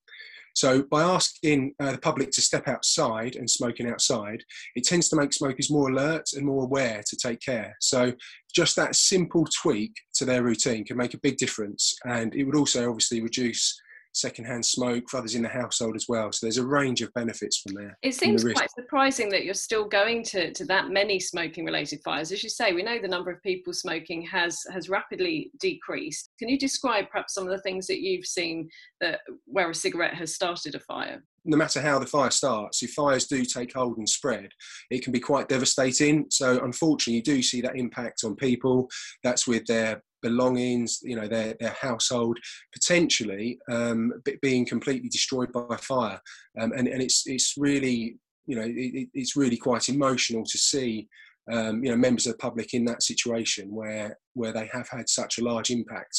So, 0.54 0.82
by 0.82 1.02
asking 1.02 1.74
uh, 1.80 1.92
the 1.92 1.98
public 1.98 2.30
to 2.32 2.42
step 2.42 2.68
outside 2.68 3.36
and 3.36 3.50
smoking 3.50 3.88
outside, 3.88 4.42
it 4.76 4.84
tends 4.84 5.08
to 5.08 5.16
make 5.16 5.32
smokers 5.32 5.70
more 5.70 5.90
alert 5.90 6.24
and 6.34 6.46
more 6.46 6.64
aware 6.64 7.02
to 7.06 7.16
take 7.16 7.40
care. 7.40 7.76
So, 7.80 8.12
just 8.54 8.76
that 8.76 8.94
simple 8.94 9.46
tweak 9.62 9.94
to 10.14 10.24
their 10.24 10.42
routine 10.42 10.84
can 10.84 10.96
make 10.96 11.14
a 11.14 11.18
big 11.18 11.36
difference. 11.36 11.94
And 12.04 12.34
it 12.34 12.44
would 12.44 12.56
also 12.56 12.88
obviously 12.88 13.20
reduce 13.20 13.80
secondhand 14.14 14.64
smoke 14.64 15.04
for 15.10 15.18
others 15.18 15.34
in 15.34 15.42
the 15.42 15.48
household 15.48 15.96
as 15.96 16.06
well. 16.08 16.32
So 16.32 16.46
there's 16.46 16.58
a 16.58 16.66
range 16.66 17.02
of 17.02 17.12
benefits 17.14 17.58
from 17.58 17.74
there. 17.74 17.98
It 18.02 18.14
seems 18.14 18.44
quite 18.44 18.70
surprising 18.70 19.28
that 19.30 19.44
you're 19.44 19.54
still 19.54 19.84
going 19.84 20.22
to, 20.24 20.52
to 20.52 20.64
that 20.66 20.90
many 20.90 21.20
smoking 21.20 21.64
related 21.64 22.00
fires. 22.04 22.32
As 22.32 22.42
you 22.42 22.48
say, 22.48 22.72
we 22.72 22.82
know 22.82 22.98
the 23.00 23.08
number 23.08 23.30
of 23.30 23.42
people 23.42 23.72
smoking 23.72 24.22
has 24.22 24.64
has 24.72 24.88
rapidly 24.88 25.50
decreased. 25.60 26.30
Can 26.38 26.48
you 26.48 26.58
describe 26.58 27.10
perhaps 27.10 27.34
some 27.34 27.44
of 27.44 27.50
the 27.50 27.62
things 27.62 27.86
that 27.88 28.00
you've 28.00 28.26
seen 28.26 28.68
that 29.00 29.20
where 29.46 29.70
a 29.70 29.74
cigarette 29.74 30.14
has 30.14 30.34
started 30.34 30.74
a 30.74 30.80
fire? 30.80 31.22
no 31.44 31.56
matter 31.56 31.80
how 31.80 31.98
the 31.98 32.06
fire 32.06 32.30
starts, 32.30 32.82
if 32.82 32.92
fires 32.92 33.26
do 33.26 33.44
take 33.44 33.74
hold 33.74 33.98
and 33.98 34.08
spread, 34.08 34.48
it 34.90 35.04
can 35.04 35.12
be 35.12 35.20
quite 35.20 35.48
devastating. 35.48 36.26
So, 36.30 36.58
unfortunately, 36.64 37.16
you 37.16 37.22
do 37.22 37.42
see 37.42 37.60
that 37.60 37.76
impact 37.76 38.24
on 38.24 38.34
people. 38.34 38.88
That's 39.22 39.46
with 39.46 39.66
their 39.66 40.02
belongings, 40.28 40.90
you 41.10 41.16
know, 41.16 41.28
their, 41.28 41.54
their 41.60 41.76
household, 41.86 42.36
potentially 42.72 43.58
um, 43.70 44.00
being 44.40 44.64
completely 44.74 45.08
destroyed 45.08 45.52
by 45.52 45.76
fire. 45.76 46.20
Um, 46.58 46.72
and, 46.76 46.86
and 46.88 47.00
it's, 47.06 47.20
it's 47.26 47.54
really, 47.56 48.16
you 48.46 48.56
know, 48.56 48.66
it, 48.66 49.08
it's 49.20 49.36
really 49.36 49.58
quite 49.68 49.88
emotional 49.88 50.44
to 50.52 50.58
see, 50.58 51.08
um, 51.52 51.74
you 51.84 51.90
know, 51.90 51.96
members 52.06 52.26
of 52.26 52.32
the 52.32 52.38
public 52.38 52.68
in 52.74 52.84
that 52.86 53.02
situation 53.02 53.66
where, 53.80 54.18
where 54.32 54.52
they 54.52 54.68
have 54.76 54.88
had 54.88 55.08
such 55.08 55.38
a 55.38 55.44
large 55.44 55.70
impact. 55.70 56.16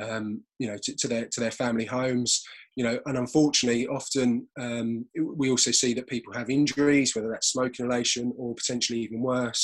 Um, 0.00 0.26
you 0.58 0.68
know, 0.68 0.78
to, 0.84 0.96
to, 0.96 1.08
their 1.08 1.26
to 1.26 1.40
their 1.40 1.50
family 1.62 1.84
homes, 1.84 2.42
you 2.76 2.84
know, 2.84 2.98
and 3.06 3.18
unfortunately, 3.18 3.86
often 3.88 4.46
um, 4.58 5.04
we 5.36 5.50
also 5.50 5.72
see 5.72 5.92
that 5.94 6.06
people 6.06 6.32
have 6.32 6.48
injuries, 6.48 7.14
whether 7.14 7.30
that's 7.30 7.52
smoke 7.52 7.78
inhalation 7.78 8.32
or 8.38 8.54
potentially 8.54 9.00
even 9.00 9.20
worse. 9.20 9.62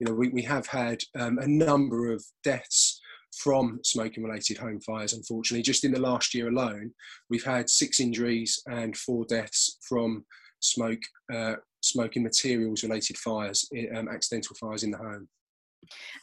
You 0.00 0.06
know, 0.06 0.14
we, 0.14 0.28
we 0.28 0.42
have 0.42 0.66
had 0.66 0.98
um, 1.18 1.38
a 1.38 1.46
number 1.46 2.12
of 2.12 2.22
deaths 2.42 2.87
from 3.42 3.80
smoking 3.82 4.24
related 4.24 4.58
home 4.58 4.80
fires, 4.80 5.12
unfortunately. 5.12 5.62
Just 5.62 5.84
in 5.84 5.92
the 5.92 6.00
last 6.00 6.34
year 6.34 6.48
alone, 6.48 6.92
we've 7.30 7.44
had 7.44 7.70
six 7.70 8.00
injuries 8.00 8.60
and 8.66 8.96
four 8.96 9.24
deaths 9.26 9.78
from 9.88 10.24
smoke, 10.60 11.02
uh, 11.32 11.54
smoking 11.82 12.22
materials 12.22 12.82
related 12.82 13.16
fires, 13.16 13.68
um, 13.96 14.08
accidental 14.08 14.56
fires 14.60 14.82
in 14.82 14.90
the 14.90 14.98
home. 14.98 15.28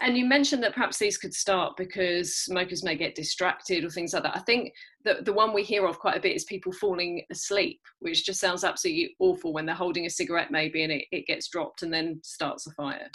And 0.01 0.17
you 0.17 0.25
mentioned 0.25 0.61
that 0.63 0.73
perhaps 0.73 0.99
these 0.99 1.17
could 1.17 1.33
start 1.33 1.77
because 1.77 2.37
smokers 2.37 2.83
may 2.83 2.95
get 2.95 3.15
distracted 3.15 3.83
or 3.83 3.89
things 3.89 4.13
like 4.13 4.23
that. 4.23 4.35
I 4.35 4.41
think 4.41 4.73
the, 5.03 5.19
the 5.23 5.33
one 5.33 5.53
we 5.53 5.63
hear 5.63 5.87
of 5.87 5.97
quite 5.97 6.17
a 6.17 6.21
bit 6.21 6.35
is 6.35 6.43
people 6.43 6.71
falling 6.73 7.23
asleep, 7.31 7.79
which 7.99 8.25
just 8.25 8.39
sounds 8.39 8.63
absolutely 8.63 9.15
awful 9.19 9.53
when 9.53 9.65
they're 9.65 9.73
holding 9.73 10.05
a 10.05 10.09
cigarette 10.09 10.51
maybe 10.51 10.83
and 10.83 10.91
it, 10.91 11.05
it 11.11 11.25
gets 11.25 11.47
dropped 11.47 11.83
and 11.83 11.93
then 11.93 12.19
starts 12.23 12.67
a 12.67 12.71
fire. 12.71 13.09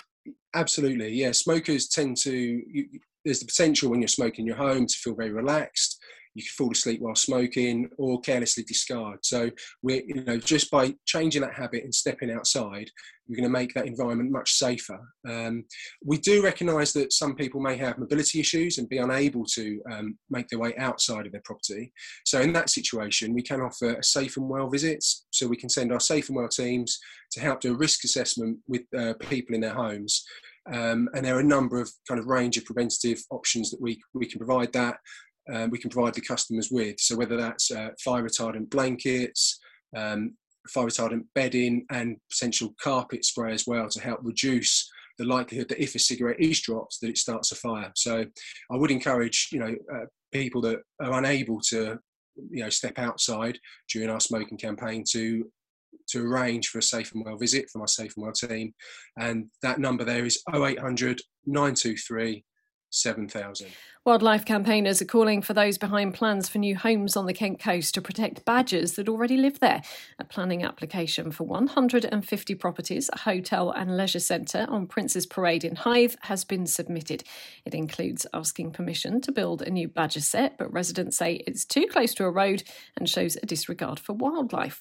Absolutely, 0.55 1.13
yeah. 1.13 1.33
Smokers 1.33 1.89
tend 1.89 2.17
to, 2.19 2.33
you, 2.33 2.89
there's 3.25 3.41
the 3.41 3.47
potential 3.47 3.91
when 3.91 4.01
you're 4.01 4.09
smoking 4.09 4.43
in 4.43 4.47
your 4.47 4.57
home 4.57 4.87
to 4.87 4.99
feel 4.99 5.15
very 5.15 5.33
relaxed. 5.33 5.99
You 6.35 6.45
can 6.45 6.53
fall 6.57 6.71
asleep 6.71 7.01
while 7.01 7.17
smoking 7.17 7.91
or 7.99 8.21
carelessly 8.21 8.63
discard. 8.63 9.19
So 9.25 9.51
we're, 9.83 10.03
you 10.07 10.23
know, 10.23 10.39
just 10.39 10.71
by 10.71 10.95
changing 11.05 11.43
that 11.43 11.55
habit 11.55 11.83
and 11.83 11.95
stepping 11.95 12.31
outside, 12.31 12.89
we're 13.29 13.37
going 13.37 13.49
to 13.49 13.59
make 13.59 13.75
that 13.75 13.87
environment 13.87 14.31
much 14.31 14.53
safer. 14.53 14.99
Um, 15.29 15.65
we 16.05 16.19
do 16.19 16.43
recognise 16.43 16.93
that 16.93 17.13
some 17.13 17.35
people 17.35 17.61
may 17.61 17.77
have 17.77 17.99
mobility 17.99 18.41
issues 18.41 18.79
and 18.79 18.89
be 18.89 18.99
unable 18.99 19.45
to 19.55 19.81
um, 19.91 20.19
make 20.31 20.49
their 20.49 20.59
way 20.59 20.75
outside 20.79 21.27
of 21.27 21.33
their 21.33 21.43
property. 21.45 21.93
So 22.25 22.41
in 22.41 22.53
that 22.53 22.71
situation, 22.71 23.35
we 23.35 23.43
can 23.43 23.61
offer 23.61 23.95
a 23.95 24.03
safe 24.03 24.37
and 24.37 24.49
well 24.49 24.69
visits. 24.69 25.27
So 25.31 25.49
we 25.49 25.57
can 25.57 25.69
send 25.69 25.93
our 25.93 26.01
safe 26.01 26.29
and 26.29 26.37
well 26.37 26.49
teams 26.49 26.99
to 27.33 27.41
help 27.41 27.61
do 27.61 27.75
a 27.75 27.77
risk 27.77 28.05
assessment 28.05 28.59
with 28.69 28.83
uh, 28.97 29.15
people 29.29 29.55
in 29.55 29.61
their 29.61 29.75
homes 29.75 30.25
um, 30.73 31.09
and 31.15 31.25
there 31.25 31.37
are 31.37 31.41
a 31.41 31.45
number 31.45 31.81
of 31.81 31.91
kind 32.09 32.21
of 32.21 32.27
range 32.27 32.57
of 32.57 32.65
preventative 32.65 33.23
options 33.31 33.71
that 33.71 33.81
we, 33.81 34.01
we 34.15 34.27
can 34.27 34.39
provide 34.39 34.73
that 34.73 34.97
um, 35.53 35.71
we 35.71 35.79
can 35.79 35.91
provide 35.91 36.15
the 36.15 36.21
customers 36.21 36.69
with. 36.71 37.01
So 37.01 37.17
whether 37.17 37.37
that's 37.37 37.71
uh, 37.71 37.91
fire 38.03 38.23
retardant 38.23 38.71
blankets, 38.71 39.59
um, 39.97 40.37
fire 40.69 40.87
retardant 40.87 41.25
bedding, 41.35 41.87
and 41.91 42.17
potential 42.31 42.75
carpet 42.81 43.25
spray 43.25 43.53
as 43.53 43.67
well 43.67 43.89
to 43.89 44.01
help 44.01 44.21
reduce 44.23 44.89
the 45.19 45.25
likelihood 45.25 45.69
that 45.69 45.83
if 45.83 45.95
a 45.95 45.99
cigarette 45.99 46.41
is 46.41 46.61
dropped, 46.61 46.99
that 47.01 47.11
it 47.11 47.19
starts 47.19 47.53
a 47.53 47.57
fire. 47.57 47.91
So 47.95 48.25
I 48.71 48.77
would 48.77 48.91
encourage 48.91 49.49
you 49.53 49.59
know 49.59 49.75
uh, 49.93 50.07
people 50.33 50.61
that 50.63 50.79
are 51.01 51.19
unable 51.19 51.61
to 51.71 51.99
you 52.51 52.63
know 52.63 52.71
step 52.71 52.99
outside 52.99 53.59
during 53.93 54.09
our 54.09 54.21
smoking 54.21 54.59
campaign 54.59 55.05
to 55.13 55.51
to 56.09 56.25
arrange 56.27 56.69
for 56.69 56.79
a 56.79 56.83
safe 56.83 57.13
and 57.15 57.25
well 57.25 57.37
visit 57.37 57.69
for 57.71 57.79
my 57.79 57.87
safe 57.87 58.13
and 58.17 58.25
well 58.25 58.33
team. 58.33 58.75
And 59.19 59.47
that 59.63 59.79
number 59.79 60.05
there 60.05 60.25
is 60.25 60.43
0800 60.55 61.21
923 61.47 62.45
7000. 62.91 63.69
Wildlife 64.07 64.47
campaigners 64.47 65.03
are 65.03 65.07
calling 65.07 65.43
for 65.43 65.53
those 65.53 65.77
behind 65.77 66.15
plans 66.15 66.49
for 66.49 66.57
new 66.57 66.75
homes 66.75 67.19
on 67.19 67.27
the 67.27 67.35
Kent 67.35 67.61
coast 67.61 67.93
to 67.93 68.01
protect 68.01 68.47
badgers 68.47 68.95
that 68.95 69.11
already 69.11 69.37
live 69.37 69.61
there. 69.61 69.83
A 70.19 70.25
planning 70.25 70.65
application 70.65 71.31
for 71.31 71.45
150 71.45 72.55
properties, 72.55 73.11
a 73.13 73.19
hotel 73.19 73.71
and 73.71 73.99
leisure 73.99 74.19
centre 74.19 74.65
on 74.71 74.87
Prince's 74.87 75.27
Parade 75.27 75.65
in 75.65 75.77
Hythe 75.77 76.15
has 76.23 76.45
been 76.45 76.67
submitted. 76.67 77.25
It 77.67 77.75
includes 77.75 78.27
asking 78.33 78.71
permission 78.71 79.21
to 79.21 79.33
build 79.33 79.61
a 79.61 79.71
new 79.71 79.87
badger 79.87 80.23
set, 80.23 80.57
but 80.57 80.73
residents 80.73 81.19
say 81.19 81.45
it's 81.47 81.67
too 81.67 81.87
close 81.87 82.15
to 82.15 82.25
a 82.25 82.31
road 82.31 82.63
and 82.97 83.07
shows 83.07 83.37
a 83.37 83.45
disregard 83.45 84.01
for 84.01 84.15
wildlife. 84.15 84.81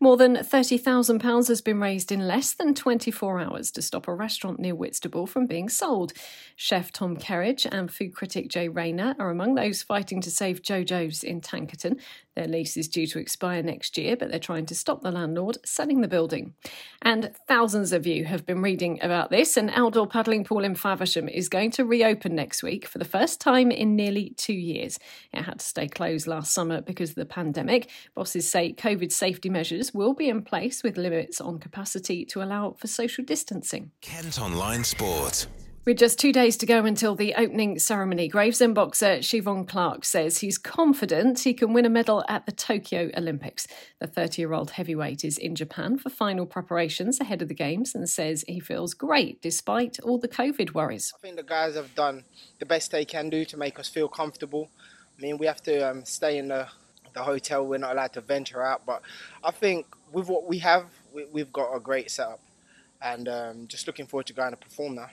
More 0.00 0.16
than 0.16 0.34
£30,000 0.34 1.46
has 1.46 1.60
been 1.60 1.78
raised 1.78 2.10
in 2.10 2.26
less 2.26 2.52
than 2.52 2.74
24 2.74 3.38
hours 3.38 3.70
to 3.70 3.82
stop 3.82 4.08
a 4.08 4.14
restaurant 4.14 4.58
near 4.58 4.74
Whitstable 4.74 5.28
from 5.28 5.46
being 5.46 5.68
sold. 5.68 6.12
Chef 6.56 6.90
Tom 6.90 7.16
Kerridge 7.16 7.64
and 7.70 7.92
food 7.92 8.12
critic 8.12 8.48
Rayner 8.64 9.14
are 9.18 9.30
among 9.30 9.54
those 9.54 9.82
fighting 9.82 10.20
to 10.22 10.30
save 10.30 10.62
Jojo's 10.62 11.22
in 11.22 11.40
Tankerton. 11.40 12.00
Their 12.34 12.48
lease 12.48 12.76
is 12.76 12.88
due 12.88 13.06
to 13.08 13.18
expire 13.18 13.62
next 13.62 13.96
year, 13.96 14.16
but 14.16 14.30
they're 14.30 14.38
trying 14.38 14.66
to 14.66 14.74
stop 14.74 15.02
the 15.02 15.10
landlord 15.10 15.58
selling 15.64 16.00
the 16.00 16.08
building. 16.08 16.54
And 17.02 17.32
thousands 17.48 17.92
of 17.92 18.06
you 18.06 18.24
have 18.26 18.44
been 18.44 18.62
reading 18.62 18.98
about 19.02 19.30
this. 19.30 19.56
An 19.56 19.70
outdoor 19.70 20.06
paddling 20.06 20.44
pool 20.44 20.64
in 20.64 20.74
Faversham 20.74 21.28
is 21.28 21.48
going 21.48 21.70
to 21.72 21.84
reopen 21.84 22.34
next 22.34 22.62
week 22.62 22.86
for 22.86 22.98
the 22.98 23.04
first 23.04 23.40
time 23.40 23.70
in 23.70 23.96
nearly 23.96 24.34
two 24.36 24.52
years. 24.52 24.98
It 25.32 25.42
had 25.42 25.60
to 25.60 25.66
stay 25.66 25.88
closed 25.88 26.26
last 26.26 26.52
summer 26.52 26.80
because 26.80 27.10
of 27.10 27.16
the 27.16 27.26
pandemic. 27.26 27.90
Bosses 28.14 28.50
say 28.50 28.72
COVID 28.72 29.12
safety 29.12 29.48
measures 29.48 29.94
will 29.94 30.14
be 30.14 30.28
in 30.28 30.42
place 30.42 30.82
with 30.82 30.98
limits 30.98 31.40
on 31.40 31.58
capacity 31.58 32.24
to 32.26 32.42
allow 32.42 32.72
for 32.78 32.86
social 32.86 33.24
distancing. 33.24 33.92
Kent 34.00 34.40
Online 34.40 34.84
Sport. 34.84 35.46
With 35.86 35.98
just 35.98 36.18
two 36.18 36.32
days 36.32 36.56
to 36.56 36.66
go 36.66 36.84
until 36.84 37.14
the 37.14 37.36
opening 37.36 37.78
ceremony, 37.78 38.26
Gravesend 38.26 38.74
boxer 38.74 39.18
Cheavon 39.18 39.68
Clarke 39.68 40.04
says 40.04 40.38
he's 40.38 40.58
confident 40.58 41.38
he 41.38 41.54
can 41.54 41.72
win 41.72 41.84
a 41.84 41.88
medal 41.88 42.24
at 42.28 42.44
the 42.44 42.50
Tokyo 42.50 43.08
Olympics. 43.16 43.68
The 44.00 44.08
30 44.08 44.42
year 44.42 44.52
old 44.52 44.72
heavyweight 44.72 45.24
is 45.24 45.38
in 45.38 45.54
Japan 45.54 45.96
for 45.96 46.10
final 46.10 46.44
preparations 46.44 47.20
ahead 47.20 47.40
of 47.40 47.46
the 47.46 47.54
Games 47.54 47.94
and 47.94 48.10
says 48.10 48.44
he 48.48 48.58
feels 48.58 48.94
great 48.94 49.40
despite 49.40 50.00
all 50.00 50.18
the 50.18 50.26
COVID 50.26 50.74
worries. 50.74 51.12
I 51.16 51.20
think 51.22 51.36
the 51.36 51.44
guys 51.44 51.76
have 51.76 51.94
done 51.94 52.24
the 52.58 52.66
best 52.66 52.90
they 52.90 53.04
can 53.04 53.30
do 53.30 53.44
to 53.44 53.56
make 53.56 53.78
us 53.78 53.88
feel 53.88 54.08
comfortable. 54.08 54.68
I 55.16 55.22
mean, 55.22 55.38
we 55.38 55.46
have 55.46 55.62
to 55.62 55.88
um, 55.88 56.04
stay 56.04 56.38
in 56.38 56.48
the, 56.48 56.66
the 57.14 57.22
hotel, 57.22 57.64
we're 57.64 57.78
not 57.78 57.92
allowed 57.92 58.12
to 58.14 58.22
venture 58.22 58.60
out, 58.60 58.84
but 58.84 59.02
I 59.44 59.52
think 59.52 59.86
with 60.10 60.28
what 60.28 60.48
we 60.48 60.58
have, 60.58 60.86
we, 61.12 61.40
have 61.40 61.52
got 61.52 61.72
a 61.72 61.78
great 61.78 62.10
setup 62.10 62.40
and 63.00 63.28
um, 63.28 63.68
just 63.68 63.86
looking 63.86 64.08
forward 64.08 64.26
to 64.26 64.32
going 64.32 64.50
to 64.50 64.56
perform 64.56 64.96
now. 64.96 65.10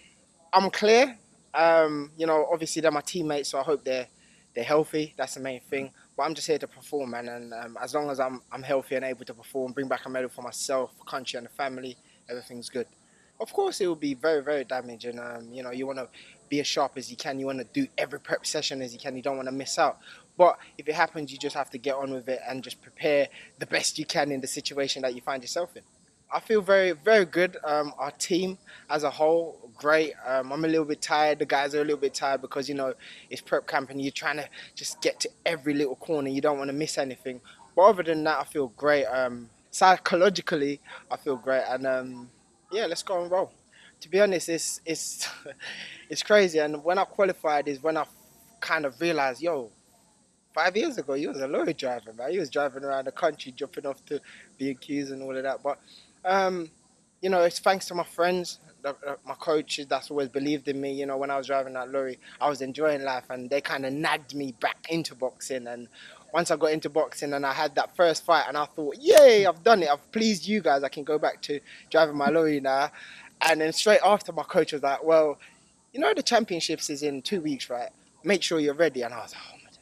I'm 0.54 0.70
clear. 0.70 1.18
Um, 1.54 2.12
you 2.16 2.28
know, 2.28 2.48
obviously 2.52 2.82
they're 2.82 2.92
my 2.92 3.02
teammates, 3.02 3.50
so 3.50 3.60
I 3.60 3.64
hope 3.64 3.84
they're 3.84 4.08
they're 4.54 4.64
healthy. 4.64 5.16
That's 5.18 5.34
the 5.34 5.40
main 5.40 5.62
thing. 5.62 5.92
But 6.16 6.24
I'm 6.24 6.36
just 6.36 6.46
here 6.46 6.60
to 6.60 6.68
perform, 6.68 7.10
man. 7.10 7.28
And 7.28 7.54
um, 7.54 7.78
as 7.82 7.96
long 7.96 8.12
as 8.12 8.20
I'm 8.20 8.42
I'm 8.52 8.62
healthy 8.62 8.96
and 8.96 9.04
able 9.04 9.26
to 9.26 9.34
perform, 9.34 9.72
bring 9.72 9.88
back 9.88 10.06
a 10.06 10.10
medal 10.10 10.30
for 10.30 10.44
myself, 10.44 10.92
country, 11.08 11.38
and 11.38 11.48
the 11.48 11.52
family, 11.52 11.98
everything's 12.30 12.70
good. 12.70 12.86
Of 13.40 13.52
course, 13.52 13.82
it 13.82 13.88
will 13.88 13.96
be 13.96 14.14
very 14.14 14.44
very 14.44 14.64
damaging. 14.64 15.18
Um, 15.20 15.50
you 15.52 15.64
know, 15.64 15.72
you 15.72 15.88
want 15.88 15.98
to 15.98 16.08
be 16.50 16.60
as 16.60 16.68
sharp 16.68 16.94
as 16.98 17.10
you 17.10 17.18
can. 17.18 17.40
You 17.40 17.48
want 17.48 17.60
to 17.60 17.68
do 17.74 17.88
every 17.98 18.20
prep 18.20 18.46
session 18.46 18.84
as 18.84 18.94
you 18.94 19.00
can. 19.00 19.16
You 19.16 19.24
don't 19.24 19.38
want 19.38 19.48
to 19.48 19.54
miss 19.54 19.80
out. 19.80 19.98
But 20.38 20.60
if 20.78 20.88
it 20.88 20.94
happens, 20.94 21.32
you 21.32 21.40
just 21.40 21.56
have 21.56 21.72
to 21.72 21.80
get 21.80 21.96
on 21.96 22.12
with 22.12 22.30
it 22.30 22.42
and 22.48 22.64
just 22.64 22.80
prepare 22.82 23.28
the 23.58 23.66
best 23.66 23.98
you 23.98 24.06
can 24.06 24.32
in 24.32 24.40
the 24.42 24.48
situation 24.48 25.02
that 25.02 25.16
you 25.16 25.22
find 25.22 25.42
yourself 25.42 25.76
in. 25.76 25.84
I 26.34 26.40
feel 26.40 26.62
very, 26.62 26.94
very 26.94 27.26
good. 27.26 27.58
Um, 27.64 27.94
our 28.00 28.10
team 28.10 28.58
as 28.90 29.04
a 29.04 29.10
whole, 29.10 29.70
great. 29.78 30.14
Um, 30.26 30.52
I'm 30.52 30.66
a 30.66 30.68
little 30.68 30.86
bit 30.86 31.00
tired. 31.00 31.38
The 31.40 31.46
guys 31.46 31.76
are 31.76 31.82
a 31.82 31.84
little 31.84 31.98
bit 31.98 32.16
tired 32.16 32.42
because 32.42 32.68
you 32.68 32.74
know 32.74 32.96
it's 33.30 33.42
prep 33.42 33.68
camp 33.68 33.92
and 33.92 34.02
you're 34.02 34.12
trying 34.12 34.38
to 34.38 34.50
just 34.74 35.00
get 35.02 35.20
to 35.20 35.30
every 35.46 35.76
little 35.76 35.96
corner. 35.96 36.30
You 36.30 36.42
don't 36.42 36.58
want 36.58 36.70
to 36.70 36.74
miss 36.74 36.98
anything. 36.98 37.40
But 37.76 37.84
other 37.84 38.04
than 38.04 38.24
that, 38.24 38.40
I 38.40 38.44
feel 38.46 38.70
great. 38.70 39.06
Um, 39.06 39.50
psychologically, 39.70 40.82
I 41.12 41.18
feel 41.18 41.36
great, 41.36 41.64
and 41.68 41.86
um, 41.86 42.30
yeah, 42.72 42.88
let's 42.88 43.04
go 43.04 43.22
and 43.22 43.32
roll. 43.32 43.52
To 44.02 44.10
be 44.10 44.20
honest, 44.20 44.50
it's 44.50 44.82
it's 44.86 45.28
it's 46.10 46.24
crazy. 46.24 46.58
And 46.58 46.84
when 46.84 46.98
I 46.98 47.04
qualified, 47.04 47.68
is 47.68 47.82
when 47.82 47.96
I 47.96 48.06
kind 48.60 48.86
of 48.86 49.00
realized, 49.00 49.42
yo, 49.42 49.70
five 50.54 50.76
years 50.76 50.98
ago, 50.98 51.14
you 51.14 51.30
was 51.30 51.42
a 51.42 51.48
lorry 51.48 51.74
driver, 51.74 52.14
man. 52.14 52.34
You 52.34 52.40
was 52.40 52.50
driving 52.50 52.84
around 52.84 53.06
the 53.06 53.12
country, 53.12 53.52
jumping 53.52 53.86
off 53.86 54.04
to 54.06 54.20
B&Qs 54.58 55.12
and 55.12 55.22
all 55.22 55.36
of 55.36 55.44
that. 55.44 55.62
But 55.62 55.80
um, 56.26 56.70
you 57.22 57.30
know, 57.30 57.42
it's 57.42 57.60
thanks 57.60 57.88
to 57.88 57.96
my 57.96 58.04
friends, 58.04 58.60
my 59.26 59.34
coaches 59.36 59.86
that's 59.88 60.12
always 60.12 60.28
believed 60.28 60.68
in 60.68 60.80
me. 60.82 60.92
You 60.92 61.06
know, 61.06 61.18
when 61.18 61.32
I 61.32 61.38
was 61.38 61.48
driving 61.48 61.74
that 61.74 61.90
lorry, 61.90 62.20
I 62.42 62.50
was 62.50 62.62
enjoying 62.62 63.04
life, 63.04 63.26
and 63.30 63.50
they 63.50 63.62
kind 63.62 63.86
of 63.86 63.94
nagged 63.94 64.36
me 64.36 64.54
back 64.60 64.88
into 64.90 65.16
boxing. 65.16 65.68
And 65.68 65.88
once 66.34 66.52
I 66.52 66.58
got 66.58 66.72
into 66.72 66.90
boxing 66.90 67.34
and 67.34 67.46
I 67.46 67.54
had 67.54 67.76
that 67.76 67.96
first 67.96 68.26
fight, 68.26 68.46
and 68.48 68.58
I 68.58 68.66
thought, 68.66 68.98
yay, 69.00 69.46
I've 69.46 69.64
done 69.64 69.84
it. 69.84 69.90
I've 69.90 70.12
pleased 70.12 70.46
you 70.48 70.62
guys. 70.62 70.84
I 70.84 70.90
can 70.90 71.04
go 71.04 71.18
back 71.18 71.42
to 71.44 71.60
driving 71.90 72.18
my 72.18 72.30
lorry 72.30 72.60
now. 72.60 72.92
And 73.42 73.62
then 73.62 73.72
straight 73.74 74.02
after, 74.04 74.32
my 74.32 74.44
coach 74.44 74.74
was 74.74 74.84
like, 74.84 75.04
well, 75.04 75.38
you 75.94 76.00
know, 76.00 76.14
the 76.14 76.24
championships 76.24 76.90
is 76.90 77.04
in 77.04 77.22
two 77.22 77.40
weeks, 77.42 77.70
right? 77.70 77.90
Make 78.24 78.42
sure 78.42 78.60
you're 78.60 78.74
ready. 78.74 79.04
And 79.04 79.14
I 79.14 79.22
was 79.22 79.34
like, 79.34 79.44
oh 79.54 79.58
my 79.58 79.70
God. 79.70 79.80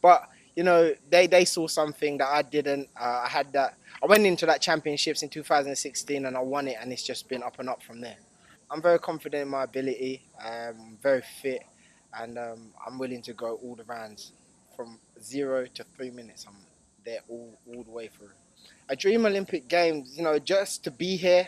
But, 0.00 0.28
you 0.56 0.62
know, 0.62 0.94
they, 1.10 1.26
they 1.26 1.44
saw 1.44 1.66
something 1.66 2.18
that 2.18 2.28
I 2.28 2.42
didn't. 2.42 2.88
Uh, 2.98 3.22
I 3.24 3.28
had 3.28 3.52
that. 3.52 3.74
I 4.02 4.06
went 4.06 4.26
into 4.26 4.46
that 4.46 4.60
championships 4.60 5.22
in 5.22 5.28
2016 5.28 6.26
and 6.26 6.36
I 6.36 6.40
won 6.40 6.66
it, 6.66 6.76
and 6.80 6.92
it's 6.92 7.04
just 7.04 7.28
been 7.28 7.42
up 7.42 7.60
and 7.60 7.68
up 7.68 7.82
from 7.82 8.00
there. 8.00 8.16
I'm 8.68 8.82
very 8.82 8.98
confident 8.98 9.42
in 9.42 9.48
my 9.48 9.62
ability. 9.62 10.22
I'm 10.44 10.98
very 11.00 11.22
fit, 11.40 11.62
and 12.18 12.36
um, 12.36 12.72
I'm 12.84 12.98
willing 12.98 13.22
to 13.22 13.32
go 13.32 13.60
all 13.62 13.76
the 13.76 13.84
rounds 13.84 14.32
from 14.74 14.98
zero 15.22 15.66
to 15.74 15.84
three 15.96 16.10
minutes. 16.10 16.46
I'm 16.48 16.56
there 17.04 17.20
all, 17.28 17.56
all 17.68 17.84
the 17.84 17.90
way 17.92 18.08
through. 18.08 18.30
A 18.88 18.96
dream 18.96 19.24
Olympic 19.24 19.68
Games, 19.68 20.16
you 20.16 20.24
know, 20.24 20.38
just 20.40 20.82
to 20.84 20.90
be 20.90 21.16
here 21.16 21.46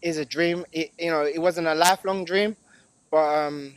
is 0.00 0.16
a 0.16 0.24
dream. 0.24 0.64
It, 0.72 0.92
you 0.98 1.10
know, 1.10 1.22
it 1.22 1.38
wasn't 1.38 1.66
a 1.66 1.74
lifelong 1.74 2.24
dream, 2.24 2.56
but 3.10 3.46
um, 3.46 3.74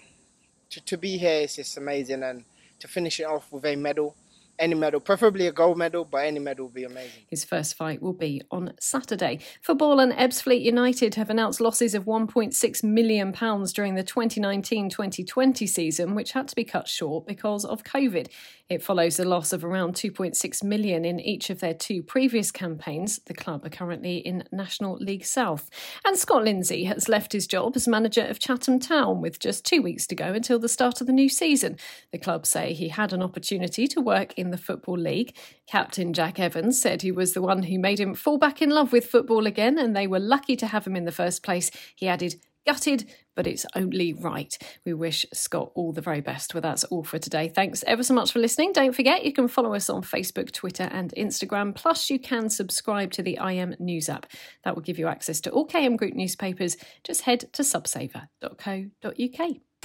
to, 0.69 0.79
to 0.85 0.97
be 0.97 1.17
here 1.17 1.41
is 1.41 1.57
just 1.57 1.75
amazing. 1.75 2.23
And 2.23 2.45
to 2.79 2.87
finish 2.87 3.19
it 3.19 3.23
off 3.25 3.51
with 3.51 3.65
a 3.65 3.75
medal 3.75 4.15
any 4.59 4.75
medal, 4.75 4.99
preferably 4.99 5.47
a 5.47 5.51
gold 5.51 5.77
medal, 5.77 6.05
but 6.05 6.25
any 6.25 6.39
medal 6.39 6.65
would 6.65 6.73
be 6.73 6.83
amazing. 6.83 7.23
His 7.27 7.45
first 7.45 7.75
fight 7.75 8.01
will 8.01 8.13
be 8.13 8.41
on 8.51 8.73
Saturday. 8.79 9.39
Football 9.61 9.99
and 9.99 10.13
Ebbsfleet 10.13 10.61
United 10.61 11.15
have 11.15 11.29
announced 11.29 11.61
losses 11.61 11.93
of 11.93 12.05
£1.6 12.05 12.83
million 12.83 13.31
during 13.31 13.95
the 13.95 14.03
2019 14.03 14.89
2020 14.89 15.67
season, 15.67 16.15
which 16.15 16.31
had 16.31 16.47
to 16.47 16.55
be 16.55 16.63
cut 16.63 16.87
short 16.87 17.27
because 17.27 17.65
of 17.65 17.83
COVID. 17.83 18.29
It 18.69 18.83
follows 18.83 19.17
a 19.17 19.23
loss 19.23 19.53
of 19.53 19.63
around 19.63 19.93
2.6 19.93 20.63
million 20.63 21.05
in 21.05 21.21
each 21.21 21.49
of 21.49 21.61
their 21.61 21.73
two 21.73 22.03
previous 22.03 22.51
campaigns. 22.51 23.19
The 23.25 23.33
club 23.33 23.65
are 23.65 23.69
currently 23.69 24.17
in 24.17 24.43
National 24.51 24.95
League 24.95 25.23
South. 25.23 25.69
And 26.03 26.17
Scott 26.17 26.43
Lindsey 26.43 26.83
has 26.83 27.07
left 27.07 27.31
his 27.31 27.47
job 27.47 27.77
as 27.77 27.87
manager 27.87 28.25
of 28.25 28.39
Chatham 28.39 28.79
Town 28.79 29.21
with 29.21 29.39
just 29.39 29.65
two 29.65 29.81
weeks 29.81 30.05
to 30.07 30.15
go 30.15 30.33
until 30.33 30.59
the 30.59 30.67
start 30.67 30.99
of 30.99 31.07
the 31.07 31.13
new 31.13 31.29
season. 31.29 31.77
The 32.11 32.17
club 32.17 32.45
say 32.45 32.73
he 32.73 32.89
had 32.89 33.13
an 33.13 33.21
opportunity 33.21 33.87
to 33.87 34.01
work 34.01 34.33
in 34.47 34.51
the 34.51 34.57
Football 34.57 34.97
League. 34.97 35.35
Captain 35.67 36.13
Jack 36.13 36.39
Evans 36.39 36.81
said 36.81 37.01
he 37.01 37.11
was 37.11 37.33
the 37.33 37.41
one 37.41 37.63
who 37.63 37.77
made 37.77 37.99
him 37.99 38.15
fall 38.15 38.37
back 38.37 38.61
in 38.61 38.69
love 38.69 38.93
with 38.93 39.05
football 39.05 39.45
again, 39.45 39.77
and 39.77 39.95
they 39.95 40.07
were 40.07 40.19
lucky 40.19 40.55
to 40.55 40.67
have 40.67 40.87
him 40.87 40.95
in 40.95 41.03
the 41.03 41.11
first 41.11 41.43
place. 41.43 41.69
He 41.95 42.07
added, 42.07 42.35
Gutted, 42.65 43.09
but 43.35 43.47
it's 43.47 43.65
only 43.75 44.13
right. 44.13 44.57
We 44.85 44.93
wish 44.93 45.25
Scott 45.33 45.71
all 45.75 45.93
the 45.93 46.01
very 46.01 46.19
best. 46.21 46.53
Well, 46.53 46.61
that's 46.61 46.83
all 46.85 47.03
for 47.03 47.17
today. 47.17 47.47
Thanks 47.47 47.83
ever 47.87 48.03
so 48.03 48.13
much 48.13 48.31
for 48.33 48.39
listening. 48.39 48.73
Don't 48.73 48.95
forget, 48.95 49.23
you 49.23 49.31
can 49.31 49.47
follow 49.47 49.73
us 49.73 49.89
on 49.89 50.01
Facebook, 50.01 50.51
Twitter, 50.51 50.89
and 50.91 51.13
Instagram. 51.17 51.73
Plus, 51.75 52.09
you 52.09 52.19
can 52.19 52.49
subscribe 52.49 53.11
to 53.11 53.23
the 53.23 53.37
IM 53.41 53.75
News 53.79 54.09
app. 54.09 54.25
That 54.63 54.75
will 54.75 54.81
give 54.81 54.99
you 54.99 55.07
access 55.07 55.39
to 55.41 55.51
all 55.51 55.67
KM 55.67 55.97
Group 55.97 56.13
newspapers. 56.13 56.75
Just 57.05 57.21
head 57.21 57.45
to 57.53 57.63
subsaver.co.uk. 57.63 59.57